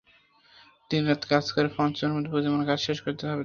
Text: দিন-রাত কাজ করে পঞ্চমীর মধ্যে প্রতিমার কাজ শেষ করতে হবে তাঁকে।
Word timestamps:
দিন-রাত 0.91 1.21
কাজ 1.29 1.45
করে 1.51 1.67
পঞ্চমীর 1.77 2.13
মধ্যে 2.15 2.31
প্রতিমার 2.33 2.67
কাজ 2.67 2.79
শেষ 2.79 2.97
করতে 3.01 3.23
হবে 3.23 3.29
তাঁকে। 3.29 3.39